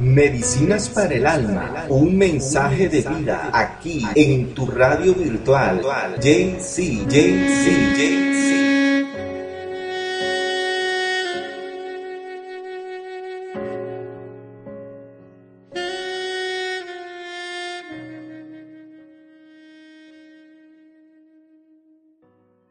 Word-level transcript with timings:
Medicinas 0.00 0.88
para 0.90 1.12
el 1.12 1.26
alma, 1.26 1.86
un 1.88 2.16
mensaje 2.16 2.88
de 2.88 3.02
vida 3.02 3.50
aquí 3.52 4.06
en 4.14 4.54
tu 4.54 4.64
radio 4.64 5.12
virtual. 5.12 5.82
JC, 6.20 7.04
JC, 7.08 7.96
JC. 7.96 8.28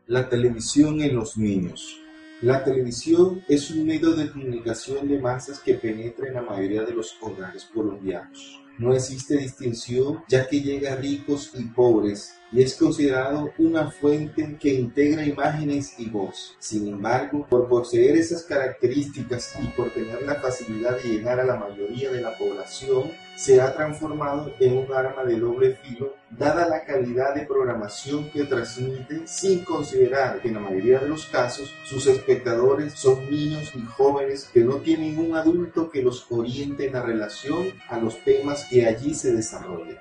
La 0.06 0.30
televisión 0.30 1.02
en 1.02 1.14
los 1.14 1.38
niños. 1.38 2.07
La 2.42 2.64
televisión 2.64 3.44
es 3.48 3.72
un 3.72 3.88
medio 3.88 4.12
de 4.12 4.30
comunicación 4.30 5.08
de 5.08 5.18
masas 5.18 5.60
que 5.60 5.74
penetra 5.74 6.28
en 6.28 6.36
la 6.36 6.44
mayoría 6.44 6.84
de 6.84 6.94
los 6.94 7.18
hogares 7.20 7.68
colombianos. 7.74 8.62
No 8.78 8.94
existe 8.94 9.38
distinción 9.38 10.24
ya 10.28 10.48
que 10.48 10.62
llega 10.62 10.94
a 10.94 10.98
ricos 10.98 11.50
y 11.56 11.64
pobres 11.64 12.36
y 12.52 12.62
es 12.62 12.76
considerado 12.76 13.52
una 13.58 13.92
fuente 13.92 14.58
que 14.60 14.74
integra 14.74 15.26
imágenes 15.26 16.00
y 16.00 16.10
voz. 16.10 16.56
Sin 16.60 16.88
embargo, 16.88 17.46
por 17.50 17.68
poseer 17.68 18.16
esas 18.16 18.44
características 18.44 19.56
y 19.62 19.68
por 19.68 19.90
tener 19.92 20.22
la 20.24 20.36
facilidad 20.36 20.98
de 20.98 21.10
llegar 21.10 21.40
a 21.40 21.46
la 21.46 21.56
mayoría 21.56 22.12
de 22.12 22.22
la 22.22 22.38
población, 22.38 23.12
se 23.36 23.62
ha 23.62 23.76
transformado 23.76 24.52
en 24.60 24.78
un 24.78 24.92
arma 24.94 25.24
de 25.24 25.40
doble 25.40 25.76
filo, 25.76 26.16
dada 26.30 26.68
la 26.68 26.86
calidad 26.86 27.36
de 27.36 27.46
programación 27.46 28.32
que 28.32 28.46
transmite, 28.46 29.28
sin 29.28 29.64
considerar 29.64 30.42
que 30.42 30.48
en 30.48 30.56
la 30.56 30.62
mayoría 30.62 31.00
de 31.00 31.10
los 31.10 31.26
casos 31.28 31.72
sus 31.84 32.08
espectadores 32.08 32.94
son 32.94 33.30
niños 33.30 33.74
y 33.76 33.82
jóvenes 33.86 34.50
que 34.52 34.62
no 34.62 34.78
tienen 34.78 35.20
un 35.20 35.36
adulto 35.36 35.92
que 35.92 36.02
los 36.02 36.26
oriente 36.32 36.88
en 36.88 36.94
la 36.94 37.04
relación 37.04 37.68
a 37.90 38.00
los 38.00 38.18
temas 38.24 38.66
que 38.70 38.88
allí 38.88 39.14
se 39.14 39.34
desarrollan. 39.34 40.00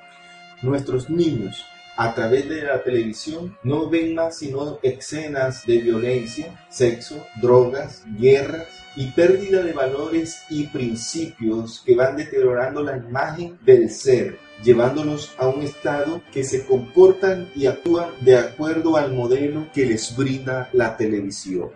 Nuestros 0.63 1.11
niños 1.11 1.67
a 1.97 2.15
través 2.15 2.49
de 2.49 2.63
la 2.63 2.83
televisión 2.83 3.57
no 3.63 3.89
ven 3.89 4.15
más 4.15 4.39
sino 4.39 4.79
escenas 4.83 5.65
de 5.67 5.79
violencia, 5.79 6.67
sexo, 6.69 7.27
drogas, 7.41 8.05
guerras 8.19 8.69
y 8.97 9.07
pérdida 9.07 9.63
de 9.63 9.73
valores 9.73 10.43
y 10.51 10.67
principios 10.67 11.83
que 11.85 11.97
van 11.97 12.17
deteriorando 12.17 12.83
la 12.83 12.97
imagen 12.97 13.59
del 13.65 13.91
ser, 13.91 14.39
llevándolos 14.63 15.35
a 15.39 15.49
un 15.49 15.63
estado 15.63 16.23
que 16.33 16.45
se 16.45 16.67
comportan 16.67 17.51
y 17.55 17.67
actúan 17.67 18.11
de 18.21 18.37
acuerdo 18.37 18.97
al 18.97 19.13
modelo 19.13 19.67
que 19.73 19.87
les 19.87 20.15
brinda 20.17 20.69
la 20.73 20.97
televisión. 20.97 21.71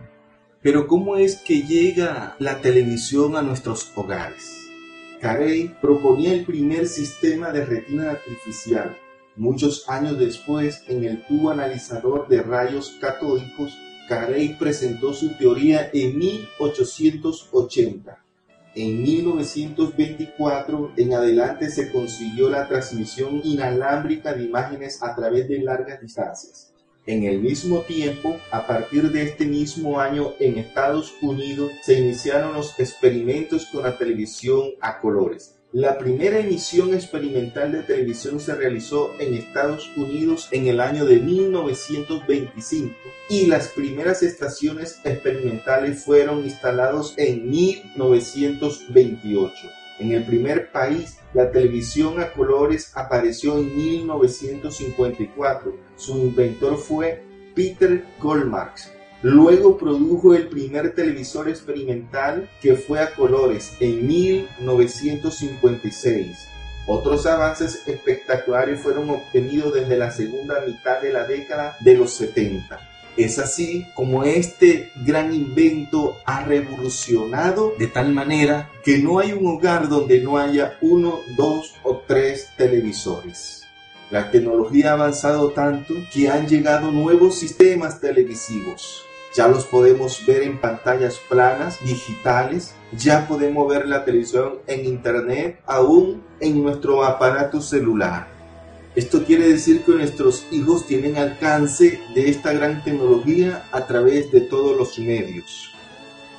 Pero 0.62 0.86
¿cómo 0.86 1.16
es 1.16 1.36
que 1.36 1.62
llega 1.62 2.36
la 2.38 2.60
televisión 2.60 3.36
a 3.36 3.42
nuestros 3.42 3.90
hogares? 3.94 4.56
Carey 5.20 5.74
proponía 5.80 6.32
el 6.32 6.44
primer 6.44 6.86
sistema 6.86 7.50
de 7.50 7.64
retina 7.64 8.10
artificial 8.10 8.96
Muchos 9.36 9.88
años 9.88 10.18
después, 10.18 10.82
en 10.88 11.04
el 11.04 11.24
tubo 11.26 11.50
analizador 11.50 12.26
de 12.28 12.42
rayos 12.42 12.96
catódicos, 13.00 13.78
Carey 14.08 14.56
presentó 14.58 15.14
su 15.14 15.34
teoría 15.34 15.88
en 15.92 16.18
1880. 16.18 18.24
En 18.74 19.02
1924 19.02 20.92
en 20.96 21.14
adelante 21.14 21.70
se 21.70 21.92
consiguió 21.92 22.50
la 22.50 22.66
transmisión 22.68 23.40
inalámbrica 23.44 24.32
de 24.32 24.44
imágenes 24.44 25.02
a 25.02 25.14
través 25.14 25.48
de 25.48 25.60
largas 25.60 26.00
distancias. 26.00 26.72
En 27.06 27.24
el 27.24 27.40
mismo 27.40 27.80
tiempo, 27.80 28.36
a 28.50 28.66
partir 28.66 29.10
de 29.10 29.22
este 29.22 29.46
mismo 29.46 30.00
año 30.00 30.34
en 30.38 30.58
Estados 30.58 31.14
Unidos 31.22 31.70
se 31.82 31.98
iniciaron 31.98 32.52
los 32.52 32.78
experimentos 32.78 33.66
con 33.66 33.84
la 33.84 33.96
televisión 33.96 34.72
a 34.80 35.00
colores. 35.00 35.59
La 35.72 35.98
primera 35.98 36.40
emisión 36.40 36.94
experimental 36.94 37.70
de 37.70 37.84
televisión 37.84 38.40
se 38.40 38.56
realizó 38.56 39.14
en 39.20 39.34
Estados 39.34 39.88
Unidos 39.96 40.48
en 40.50 40.66
el 40.66 40.80
año 40.80 41.04
de 41.04 41.20
1925 41.20 42.92
y 43.28 43.46
las 43.46 43.68
primeras 43.68 44.24
estaciones 44.24 44.98
experimentales 45.04 46.04
fueron 46.04 46.40
instaladas 46.40 47.14
en 47.16 47.48
1928. 47.48 49.68
En 50.00 50.10
el 50.10 50.24
primer 50.24 50.72
país, 50.72 51.18
la 51.34 51.52
televisión 51.52 52.20
a 52.20 52.32
colores 52.32 52.90
apareció 52.96 53.56
en 53.56 53.76
1954. 53.76 55.76
Su 55.94 56.18
inventor 56.18 56.78
fue 56.78 57.22
Peter 57.54 58.04
Goldmark 58.18 58.99
Luego 59.22 59.76
produjo 59.76 60.34
el 60.34 60.48
primer 60.48 60.94
televisor 60.94 61.50
experimental 61.50 62.48
que 62.62 62.74
fue 62.74 63.00
a 63.00 63.14
colores 63.14 63.74
en 63.78 64.06
1956. 64.06 66.48
Otros 66.86 67.26
avances 67.26 67.82
espectaculares 67.86 68.80
fueron 68.80 69.10
obtenidos 69.10 69.74
desde 69.74 69.98
la 69.98 70.10
segunda 70.10 70.64
mitad 70.66 71.02
de 71.02 71.12
la 71.12 71.24
década 71.24 71.76
de 71.80 71.98
los 71.98 72.14
70. 72.14 72.80
Es 73.18 73.38
así 73.38 73.86
como 73.94 74.24
este 74.24 74.90
gran 75.04 75.34
invento 75.34 76.16
ha 76.24 76.42
revolucionado 76.44 77.74
de 77.78 77.88
tal 77.88 78.14
manera 78.14 78.70
que 78.82 78.96
no 78.98 79.18
hay 79.18 79.32
un 79.32 79.46
hogar 79.46 79.90
donde 79.90 80.22
no 80.22 80.38
haya 80.38 80.78
uno, 80.80 81.20
dos 81.36 81.74
o 81.82 81.98
tres 82.06 82.48
televisores. 82.56 83.66
La 84.10 84.30
tecnología 84.30 84.92
ha 84.92 84.94
avanzado 84.94 85.50
tanto 85.50 85.92
que 86.10 86.30
han 86.30 86.48
llegado 86.48 86.90
nuevos 86.90 87.38
sistemas 87.38 88.00
televisivos 88.00 89.04
ya 89.34 89.48
los 89.48 89.64
podemos 89.64 90.24
ver 90.26 90.42
en 90.42 90.58
pantallas 90.58 91.20
planas, 91.28 91.78
digitales, 91.84 92.74
ya 92.92 93.28
podemos 93.28 93.68
ver 93.68 93.86
la 93.86 94.04
televisión 94.04 94.58
en 94.66 94.84
internet, 94.84 95.60
aún 95.66 96.22
en 96.40 96.62
nuestro 96.62 97.04
aparato 97.04 97.60
celular. 97.60 98.28
Esto 98.96 99.24
quiere 99.24 99.48
decir 99.48 99.82
que 99.82 99.92
nuestros 99.92 100.46
hijos 100.50 100.86
tienen 100.86 101.16
alcance 101.16 102.00
de 102.12 102.28
esta 102.28 102.52
gran 102.52 102.82
tecnología 102.82 103.68
a 103.70 103.86
través 103.86 104.32
de 104.32 104.40
todos 104.40 104.76
los 104.76 104.98
medios. 104.98 105.70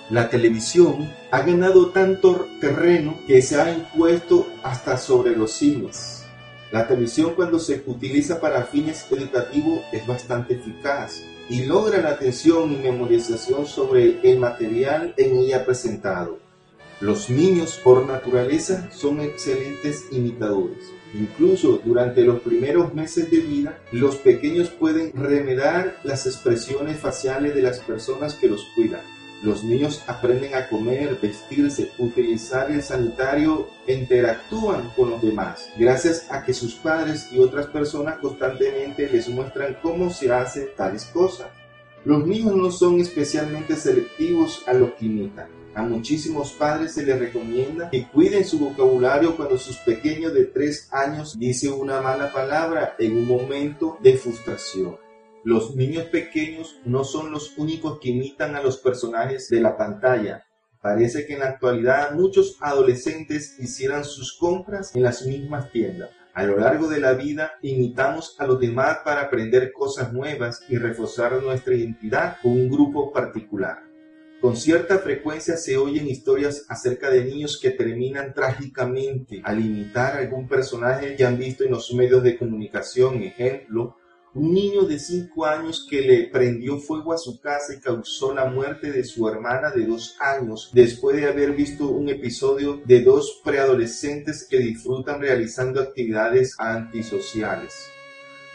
La 0.09 0.29
televisión 0.29 1.09
ha 1.31 1.41
ganado 1.43 1.91
tanto 1.91 2.49
terreno 2.59 3.17
que 3.25 3.41
se 3.41 3.61
ha 3.61 3.71
impuesto 3.71 4.45
hasta 4.63 4.97
sobre 4.97 5.33
los 5.37 5.53
cines. 5.53 6.25
La 6.73 6.85
televisión 6.85 7.33
cuando 7.37 7.57
se 7.59 7.81
utiliza 7.85 8.41
para 8.41 8.63
fines 8.63 9.05
educativos 9.09 9.79
es 9.93 10.05
bastante 10.05 10.55
eficaz 10.55 11.23
y 11.51 11.65
logra 11.65 12.01
la 12.01 12.11
atención 12.11 12.71
y 12.71 12.77
memorización 12.77 13.65
sobre 13.65 14.21
el 14.23 14.39
material 14.39 15.13
en 15.17 15.35
ella 15.35 15.65
presentado. 15.65 16.39
Los 17.01 17.29
niños 17.29 17.77
por 17.83 18.05
naturaleza 18.07 18.89
son 18.89 19.19
excelentes 19.19 20.05
imitadores. 20.11 20.77
Incluso 21.13 21.81
durante 21.83 22.23
los 22.23 22.39
primeros 22.39 22.93
meses 22.93 23.29
de 23.29 23.39
vida, 23.39 23.77
los 23.91 24.15
pequeños 24.15 24.69
pueden 24.69 25.11
remedar 25.13 25.97
las 26.05 26.25
expresiones 26.25 27.01
faciales 27.01 27.53
de 27.53 27.63
las 27.63 27.79
personas 27.79 28.35
que 28.35 28.47
los 28.47 28.63
cuidan. 28.73 29.01
Los 29.43 29.63
niños 29.63 30.03
aprenden 30.05 30.53
a 30.53 30.69
comer, 30.69 31.17
vestirse, 31.19 31.91
utilizar 31.97 32.69
el 32.69 32.83
sanitario 32.83 33.69
interactúan 33.87 34.91
con 34.95 35.09
los 35.09 35.21
demás, 35.21 35.67
gracias 35.77 36.27
a 36.29 36.43
que 36.43 36.53
sus 36.53 36.75
padres 36.75 37.27
y 37.31 37.39
otras 37.39 37.65
personas 37.65 38.19
constantemente 38.19 39.09
les 39.09 39.27
muestran 39.29 39.77
cómo 39.81 40.11
se 40.11 40.31
hacen 40.31 40.67
tales 40.77 41.05
cosas. 41.05 41.47
Los 42.05 42.25
niños 42.25 42.55
no 42.55 42.69
son 42.69 42.99
especialmente 42.99 43.75
selectivos 43.75 44.63
a 44.67 44.73
lo 44.73 44.95
que 44.95 45.05
imitan. 45.05 45.47
A 45.73 45.81
muchísimos 45.81 46.51
padres 46.51 46.93
se 46.93 47.03
les 47.03 47.17
recomienda 47.17 47.89
que 47.89 48.07
cuiden 48.09 48.45
su 48.45 48.59
vocabulario 48.59 49.35
cuando 49.37 49.57
sus 49.57 49.77
pequeños 49.77 50.33
de 50.33 50.45
3 50.45 50.89
años 50.91 51.39
dicen 51.39 51.73
una 51.73 52.01
mala 52.01 52.31
palabra 52.31 52.95
en 52.99 53.17
un 53.17 53.27
momento 53.27 53.97
de 54.01 54.17
frustración. 54.17 54.97
Los 55.43 55.75
niños 55.75 56.05
pequeños 56.05 56.79
no 56.85 57.03
son 57.03 57.31
los 57.31 57.57
únicos 57.57 57.99
que 57.99 58.09
imitan 58.09 58.55
a 58.55 58.61
los 58.61 58.77
personajes 58.77 59.49
de 59.49 59.59
la 59.59 59.75
pantalla. 59.75 60.45
Parece 60.79 61.25
que 61.25 61.33
en 61.33 61.39
la 61.39 61.49
actualidad 61.49 62.11
muchos 62.13 62.57
adolescentes 62.59 63.57
hicieran 63.59 64.03
sus 64.03 64.37
compras 64.37 64.95
en 64.95 65.01
las 65.01 65.25
mismas 65.25 65.71
tiendas. 65.71 66.11
A 66.35 66.43
lo 66.43 66.57
largo 66.57 66.87
de 66.87 66.99
la 66.99 67.13
vida 67.13 67.53
imitamos 67.63 68.35
a 68.39 68.45
los 68.45 68.59
demás 68.59 68.99
para 69.03 69.21
aprender 69.21 69.73
cosas 69.73 70.13
nuevas 70.13 70.61
y 70.69 70.77
reforzar 70.77 71.41
nuestra 71.41 71.73
identidad 71.73 72.37
con 72.43 72.51
un 72.51 72.69
grupo 72.69 73.11
particular. 73.11 73.83
Con 74.41 74.55
cierta 74.55 74.99
frecuencia 74.99 75.57
se 75.57 75.77
oyen 75.77 76.07
historias 76.07 76.65
acerca 76.69 77.09
de 77.09 77.25
niños 77.25 77.59
que 77.59 77.71
terminan 77.71 78.33
trágicamente 78.33 79.41
al 79.43 79.59
imitar 79.59 80.17
algún 80.17 80.47
personaje 80.47 81.15
que 81.15 81.25
han 81.25 81.37
visto 81.37 81.63
en 81.63 81.71
los 81.71 81.91
medios 81.93 82.23
de 82.23 82.37
comunicación. 82.37 83.21
Ejemplo, 83.21 83.97
un 84.33 84.53
niño 84.53 84.83
de 84.83 84.97
5 84.97 85.45
años 85.45 85.85
que 85.89 86.01
le 86.01 86.27
prendió 86.27 86.77
fuego 86.77 87.11
a 87.11 87.17
su 87.17 87.41
casa 87.41 87.73
y 87.73 87.81
causó 87.81 88.33
la 88.33 88.45
muerte 88.45 88.89
de 88.89 89.03
su 89.03 89.27
hermana 89.27 89.71
de 89.71 89.85
2 89.85 90.15
años 90.21 90.71
después 90.73 91.17
de 91.17 91.27
haber 91.27 91.51
visto 91.51 91.89
un 91.89 92.07
episodio 92.07 92.81
de 92.85 93.01
dos 93.01 93.41
preadolescentes 93.43 94.47
que 94.49 94.59
disfrutan 94.59 95.19
realizando 95.19 95.81
actividades 95.81 96.55
antisociales. 96.57 97.73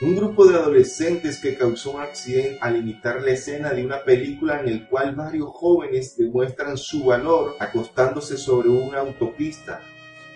Un 0.00 0.17
grupo 0.17 0.46
de 0.46 0.56
adolescentes 0.56 1.38
que 1.40 1.56
causó 1.56 1.93
un 1.93 2.00
accidente 2.00 2.58
al 2.62 2.76
imitar 2.76 3.22
la 3.22 3.32
escena 3.32 3.72
de 3.72 3.84
una 3.84 4.02
película 4.02 4.61
en 4.61 4.69
el 4.69 4.88
cual 4.88 5.14
varios 5.14 5.50
jóvenes 5.50 6.17
demuestran 6.17 6.79
su 6.79 7.05
valor 7.05 7.55
acostándose 7.58 8.38
sobre 8.38 8.70
una 8.70 9.00
autopista 9.00 9.82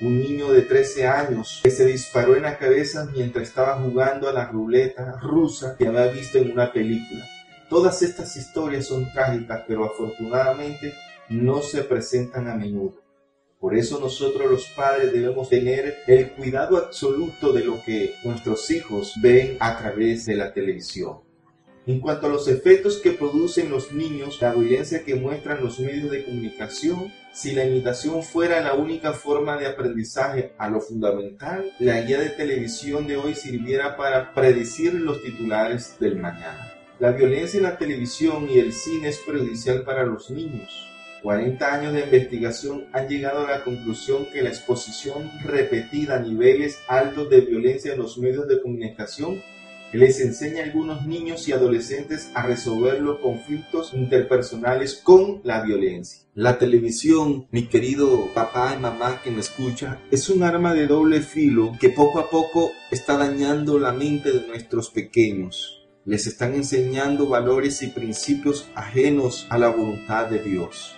un 0.01 0.19
niño 0.19 0.51
de 0.51 0.63
13 0.63 1.07
años 1.07 1.61
que 1.63 1.71
se 1.71 1.85
disparó 1.85 2.35
en 2.37 2.43
la 2.43 2.57
cabeza 2.57 3.09
mientras 3.13 3.49
estaba 3.49 3.77
jugando 3.79 4.29
a 4.29 4.33
la 4.33 4.47
ruleta 4.47 5.19
rusa 5.21 5.77
que 5.77 5.87
había 5.87 6.07
visto 6.07 6.39
en 6.39 6.53
una 6.53 6.73
película. 6.73 7.25
Todas 7.69 8.03
estas 8.03 8.37
historias 8.37 8.87
son 8.87 9.13
trágicas, 9.13 9.63
pero 9.69 9.85
afortunadamente 9.85 10.95
no 11.29 11.61
se 11.63 11.85
presentan 11.85 12.49
a 12.49 12.57
menudo. 12.57 13.01
Por 13.61 13.77
eso 13.77 14.01
nosotros 14.01 14.51
los 14.51 14.67
padres 14.69 15.13
debemos 15.13 15.51
tener 15.51 15.99
el 16.07 16.31
cuidado 16.31 16.79
absoluto 16.79 17.53
de 17.53 17.65
lo 17.65 17.83
que 17.83 18.15
nuestros 18.25 18.71
hijos 18.71 19.13
ven 19.21 19.59
a 19.61 19.79
través 19.79 20.25
de 20.25 20.35
la 20.35 20.53
televisión. 20.53 21.30
En 21.91 21.99
cuanto 21.99 22.29
a 22.29 22.31
los 22.31 22.47
efectos 22.47 22.99
que 22.99 23.11
producen 23.11 23.69
los 23.69 23.91
niños, 23.91 24.41
la 24.41 24.55
violencia 24.55 25.03
que 25.03 25.17
muestran 25.17 25.61
los 25.61 25.81
medios 25.81 26.09
de 26.13 26.25
comunicación, 26.25 27.13
si 27.33 27.51
la 27.51 27.65
imitación 27.65 28.23
fuera 28.23 28.61
la 28.61 28.75
única 28.75 29.13
forma 29.13 29.57
de 29.57 29.67
aprendizaje 29.67 30.53
a 30.57 30.71
lo 30.71 30.81
fundamental, 30.81 31.73
la 31.81 32.01
guía 32.03 32.21
de 32.21 32.29
televisión 32.29 33.09
de 33.09 33.17
hoy 33.17 33.35
sirviera 33.35 33.97
para 33.97 34.33
predecir 34.35 34.95
los 34.95 35.21
titulares 35.21 35.97
del 35.99 36.15
mañana. 36.15 36.73
La 37.01 37.11
violencia 37.11 37.59
en 37.59 37.65
la 37.65 37.77
televisión 37.77 38.49
y 38.49 38.61
el 38.61 38.73
cine 38.73 39.09
es 39.09 39.19
perjudicial 39.19 39.83
para 39.83 40.05
los 40.05 40.31
niños 40.31 40.87
40 41.23 41.75
años 41.75 41.93
de 41.93 42.01
investigación 42.01 42.87
han 42.93 43.09
llegado 43.09 43.47
a 43.47 43.51
la 43.51 43.65
conclusión 43.65 44.27
que 44.33 44.43
la 44.43 44.49
exposición 44.49 45.31
repetida 45.45 46.17
a 46.17 46.21
niveles 46.21 46.79
altos 46.89 47.29
de 47.29 47.43
violencia 47.43 47.93
en 47.93 47.99
los 47.99 48.17
medios 48.17 48.49
de 48.49 48.63
comunicación 48.63 49.43
les 49.99 50.21
enseña 50.21 50.63
a 50.63 50.67
algunos 50.67 51.07
niños 51.07 51.49
y 51.49 51.53
adolescentes 51.53 52.31
a 52.35 52.43
resolver 52.43 53.01
los 53.01 53.19
conflictos 53.19 53.93
interpersonales 53.95 54.95
con 55.03 55.41
la 55.45 55.63
violencia. 55.63 56.27
La 56.35 56.59
televisión, 56.59 57.49
mi 57.51 57.67
querido 57.67 58.29
papá 58.35 58.75
y 58.77 58.81
mamá 58.81 59.21
que 59.23 59.31
me 59.31 59.41
escucha, 59.41 60.01
es 60.11 60.29
un 60.31 60.43
arma 60.43 60.75
de 60.75 60.87
doble 60.87 61.21
filo 61.21 61.73
que 61.81 61.91
poco 61.91 62.21
a 62.21 62.31
poco 62.31 62.73
está 62.91 63.17
dañando 63.17 63.79
la 63.79 63.93
mente 63.93 64.33
de 64.33 64.47
nuestros 64.47 64.91
pequeños. 64.91 65.89
Les 66.05 66.27
están 66.27 66.55
enseñando 66.55 67.29
valores 67.29 67.83
y 67.83 67.89
principios 67.89 68.69
ajenos 68.75 69.47
a 69.51 69.59
la 69.59 69.69
voluntad 69.69 70.27
de 70.29 70.39
Dios 70.39 70.97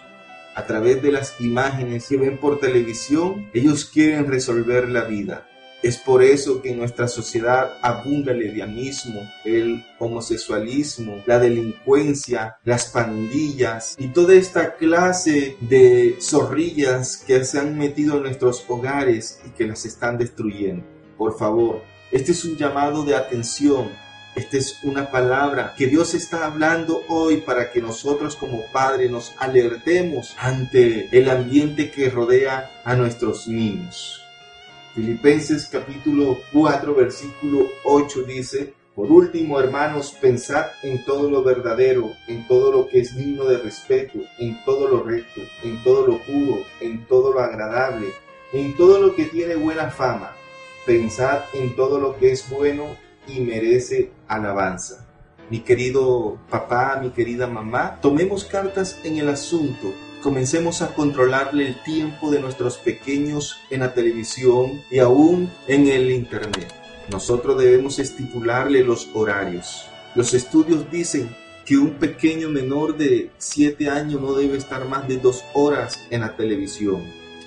a 0.54 0.66
través 0.66 1.02
de 1.02 1.12
las 1.12 1.40
imágenes 1.40 2.08
que 2.08 2.16
ven 2.16 2.38
por 2.38 2.60
televisión, 2.60 3.48
ellos 3.54 3.84
quieren 3.86 4.26
resolver 4.26 4.88
la 4.88 5.04
vida. 5.04 5.48
Es 5.82 5.98
por 5.98 6.22
eso 6.22 6.62
que 6.62 6.70
en 6.70 6.78
nuestra 6.78 7.08
sociedad 7.08 7.78
abunda 7.82 8.32
el 8.32 8.38
lesbianismo, 8.38 9.28
el 9.44 9.84
homosexualismo, 9.98 11.22
la 11.26 11.38
delincuencia, 11.40 12.56
las 12.64 12.86
pandillas 12.86 13.96
y 13.98 14.08
toda 14.08 14.34
esta 14.34 14.76
clase 14.76 15.56
de 15.60 16.16
zorrillas 16.20 17.16
que 17.16 17.44
se 17.44 17.58
han 17.58 17.76
metido 17.76 18.16
en 18.16 18.22
nuestros 18.22 18.64
hogares 18.68 19.40
y 19.44 19.50
que 19.50 19.66
las 19.66 19.84
están 19.84 20.18
destruyendo. 20.18 20.84
Por 21.18 21.36
favor, 21.36 21.82
este 22.12 22.32
es 22.32 22.44
un 22.44 22.56
llamado 22.56 23.04
de 23.04 23.16
atención 23.16 23.90
esta 24.34 24.56
es 24.56 24.78
una 24.82 25.10
palabra 25.10 25.74
que 25.76 25.88
Dios 25.88 26.14
está 26.14 26.46
hablando 26.46 27.02
hoy 27.08 27.42
para 27.42 27.70
que 27.70 27.82
nosotros 27.82 28.34
como 28.34 28.62
padres 28.72 29.10
nos 29.10 29.34
alertemos 29.38 30.34
ante 30.38 31.08
el 31.16 31.28
ambiente 31.28 31.90
que 31.90 32.08
rodea 32.08 32.70
a 32.82 32.94
nuestros 32.94 33.46
niños. 33.46 34.21
Filipenses 34.94 35.66
capítulo 35.72 36.38
4 36.52 36.94
versículo 36.94 37.66
8 37.84 38.22
dice, 38.24 38.74
por 38.94 39.10
último, 39.10 39.58
hermanos, 39.58 40.14
pensad 40.20 40.66
en 40.82 41.02
todo 41.06 41.30
lo 41.30 41.42
verdadero, 41.42 42.12
en 42.28 42.46
todo 42.46 42.70
lo 42.70 42.86
que 42.86 43.00
es 43.00 43.16
digno 43.16 43.46
de 43.46 43.56
respeto, 43.56 44.18
en 44.38 44.62
todo 44.66 44.88
lo 44.88 45.02
recto, 45.02 45.40
en 45.62 45.82
todo 45.82 46.06
lo 46.06 46.18
puro, 46.18 46.62
en 46.80 47.06
todo 47.06 47.32
lo 47.32 47.40
agradable, 47.40 48.08
en 48.52 48.76
todo 48.76 49.00
lo 49.00 49.14
que 49.14 49.24
tiene 49.24 49.54
buena 49.54 49.88
fama. 49.88 50.32
Pensad 50.84 51.44
en 51.54 51.74
todo 51.74 51.98
lo 51.98 52.18
que 52.18 52.32
es 52.32 52.50
bueno 52.50 52.94
y 53.26 53.40
merece 53.40 54.10
alabanza. 54.28 55.06
Mi 55.48 55.60
querido 55.60 56.38
papá, 56.50 56.98
mi 57.00 57.10
querida 57.12 57.46
mamá, 57.46 57.98
tomemos 58.02 58.44
cartas 58.44 58.98
en 59.04 59.16
el 59.16 59.30
asunto. 59.30 59.94
Comencemos 60.22 60.82
a 60.82 60.94
controlarle 60.94 61.66
el 61.66 61.82
tiempo 61.82 62.30
de 62.30 62.38
nuestros 62.38 62.78
pequeños 62.78 63.58
en 63.70 63.80
la 63.80 63.92
televisión 63.92 64.80
y 64.88 65.00
aún 65.00 65.50
en 65.66 65.88
el 65.88 66.12
Internet. 66.12 66.72
Nosotros 67.10 67.58
debemos 67.58 67.98
estipularle 67.98 68.84
los 68.84 69.08
horarios. 69.14 69.86
Los 70.14 70.32
estudios 70.32 70.88
dicen 70.92 71.34
que 71.66 71.76
un 71.76 71.94
pequeño 71.94 72.48
menor 72.50 72.96
de 72.96 73.30
7 73.38 73.90
años 73.90 74.20
no 74.20 74.34
debe 74.34 74.58
estar 74.58 74.86
más 74.86 75.08
de 75.08 75.16
2 75.16 75.44
horas 75.54 75.98
en 76.10 76.20
la 76.20 76.36
televisión. 76.36 77.02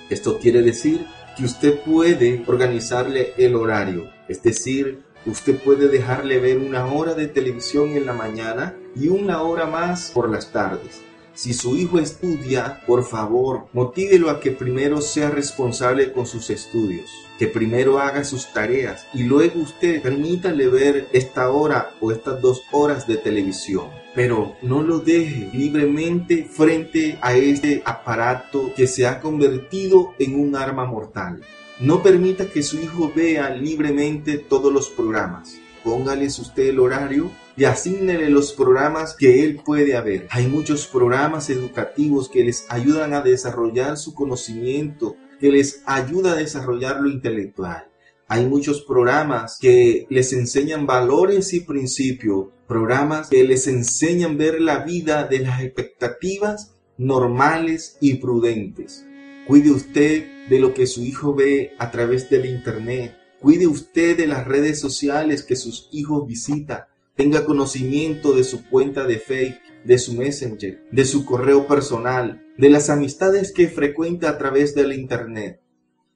Esto 0.10 0.38
quiere 0.38 0.62
decir 0.62 1.06
que 1.38 1.45
usted 1.45 1.80
puede 1.80 2.44
organizarle 2.45 3.33
el 3.38 3.56
horario, 3.56 4.10
es 4.27 4.44
decir, 4.44 5.01
Usted 5.27 5.57
puede 5.57 5.88
dejarle 5.88 6.38
ver 6.39 6.60
una 6.60 6.86
hora 6.86 7.16
de 7.16 7.27
televisión 7.27 7.98
en 7.98 8.06
la 8.06 8.13
mañana 8.13 8.75
y 8.95 9.07
una 9.07 9.42
hora 9.42 9.66
más 9.66 10.12
por 10.12 10.30
las 10.30 10.51
tardes. 10.51 11.01
Si 11.36 11.54
su 11.54 11.76
hijo 11.76 12.00
estudia, 12.00 12.82
por 12.88 13.04
favor, 13.04 13.68
motívelo 13.74 14.30
a 14.30 14.40
que 14.40 14.52
primero 14.52 15.02
sea 15.02 15.30
responsable 15.30 16.14
con 16.14 16.26
sus 16.26 16.50
estudios, 16.50 17.12
que 17.38 17.48
primero 17.48 18.00
haga 18.00 18.24
sus 18.24 18.54
tareas 18.54 19.06
y 19.14 19.24
luego 19.24 19.60
usted 19.60 20.02
permítale 20.02 20.70
ver 20.70 21.10
esta 21.12 21.50
hora 21.50 21.92
o 22.00 22.14
estas 22.14 22.42
dos 22.42 22.62
horas 22.72 23.06
de 23.06 23.18
televisión. 23.18 23.90
Pero 24.16 24.56
no 24.62 24.82
lo 24.82 25.00
deje 25.00 25.50
libremente 25.52 26.46
frente 26.50 27.20
a 27.22 27.36
este 27.36 27.84
aparato 27.84 28.74
que 28.74 28.88
se 28.88 29.06
ha 29.06 29.20
convertido 29.20 30.14
en 30.18 30.40
un 30.40 30.56
arma 30.56 30.86
mortal. 30.86 31.42
No 31.82 32.02
permita 32.02 32.46
que 32.46 32.64
su 32.64 32.80
hijo 32.80 33.12
vea 33.14 33.50
libremente 33.50 34.38
todos 34.38 34.72
los 34.72 34.90
programas. 34.90 35.58
Póngales 35.86 36.40
usted 36.40 36.70
el 36.70 36.80
horario 36.80 37.32
y 37.56 37.66
asígnele 37.66 38.32
los 38.32 38.54
programas 38.54 39.16
que 39.16 39.44
él 39.44 39.62
puede 39.64 40.02
ver. 40.02 40.28
Hay 40.32 40.48
muchos 40.48 40.88
programas 40.88 41.52
educativos 41.52 42.28
que 42.28 42.44
les 42.44 42.66
ayudan 42.70 43.14
a 43.14 43.22
desarrollar 43.22 43.96
su 43.96 44.16
conocimiento, 44.16 45.16
que 45.40 45.52
les 45.52 45.84
ayuda 45.86 46.32
a 46.32 46.38
desarrollar 46.38 47.02
lo 47.02 47.10
intelectual. 47.12 47.88
Hay 48.28 48.48
muchos 48.48 48.82
programas 48.82 49.60
que 49.62 50.08
les 50.10 50.34
enseñan 50.34 50.88
valores 50.88 51.54
y 51.54 51.60
principios, 51.60 52.48
programas 52.68 53.30
que 53.30 53.44
les 53.44 53.68
enseñan 53.68 54.38
ver 54.40 54.60
la 54.60 54.80
vida 54.80 55.26
de 55.26 55.42
las 55.42 55.62
expectativas 55.62 56.74
normales 56.98 57.98
y 58.02 58.16
prudentes. 58.16 59.06
Cuide 59.46 59.70
usted 59.70 60.48
de 60.50 60.60
lo 60.60 60.74
que 60.74 60.88
su 60.88 61.04
hijo 61.04 61.36
ve 61.36 61.74
a 61.77 61.92
través 61.92 62.27
del 62.32 62.48
Internet. 62.48 63.15
Cuide 63.46 63.68
usted 63.68 64.18
de 64.18 64.25
las 64.25 64.48
redes 64.48 64.80
sociales 64.80 65.44
que 65.44 65.56
sus 65.56 65.88
hijos 65.92 66.25
visita. 66.25 66.88
Tenga 67.14 67.46
conocimiento 67.46 68.34
de 68.34 68.44
su 68.44 68.68
cuenta 68.68 69.06
de 69.06 69.20
Facebook, 69.20 69.60
de 69.84 70.00
su 70.00 70.16
Messenger, 70.16 70.84
de 70.92 71.06
su 71.06 71.25
correo 71.25 71.68
personal, 71.68 72.44
de 72.58 72.72
las 72.72 72.90
amistades 72.90 73.54
que 73.54 73.68
frecuenta 73.68 74.32
a 74.32 74.40
través 74.40 74.74
del 74.74 74.94
Internet. 74.94 75.62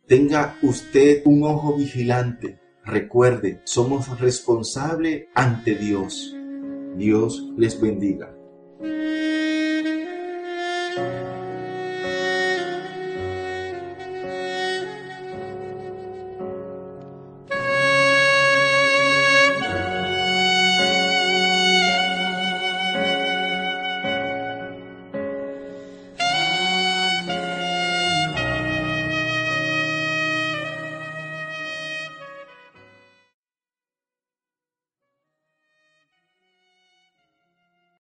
Tenga 0.07 0.57
usted 0.63 1.21
un 1.25 1.43
ojo 1.43 1.77
vigilante. 1.77 2.57
Recuerde, 2.83 3.61
somos 3.63 4.19
responsables 4.19 5.27
ante 5.35 5.75
Dios. 5.75 6.35
Dios 6.97 7.47
les 7.55 7.79
bendiga. 7.79 8.35